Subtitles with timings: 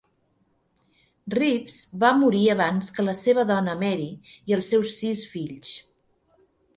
[1.33, 4.07] Reeves va morir abans que la seva dona Mary
[4.53, 5.75] i els seus sis fills.